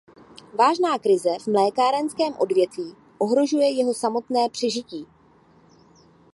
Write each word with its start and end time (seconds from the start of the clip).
Vážná 0.53 0.99
krize 0.99 1.29
v 1.43 1.47
mlékárenském 1.47 2.33
odvětví 2.37 2.95
ohrožuje 3.17 3.71
jeho 3.79 3.93
samotné 3.93 4.49
přežití. 4.49 5.07